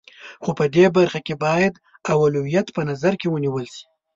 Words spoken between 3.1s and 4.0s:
کې ونیول شي.